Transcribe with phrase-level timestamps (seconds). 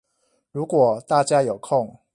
[0.51, 1.99] 如果大家有空